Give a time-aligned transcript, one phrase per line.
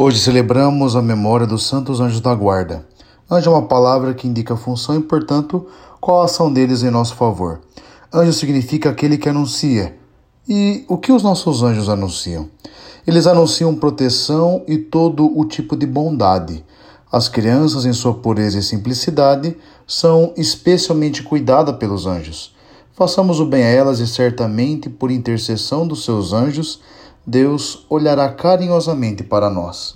[0.00, 2.86] Hoje celebramos a memória dos Santos Anjos da Guarda.
[3.28, 5.66] Anjo é uma palavra que indica a função e, portanto,
[6.00, 7.62] qual a ação deles em nosso favor.
[8.14, 9.98] Anjo significa aquele que anuncia.
[10.48, 12.48] E o que os nossos anjos anunciam?
[13.04, 16.64] Eles anunciam proteção e todo o tipo de bondade.
[17.10, 22.54] As crianças, em sua pureza e simplicidade, são especialmente cuidadas pelos anjos.
[22.92, 26.80] Façamos o bem a elas e certamente, por intercessão dos seus anjos,
[27.30, 29.94] Deus olhará carinhosamente para nós.